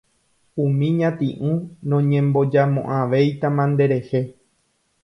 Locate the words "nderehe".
3.71-4.21